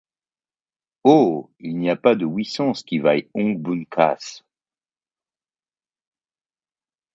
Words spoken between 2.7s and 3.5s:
qui vaille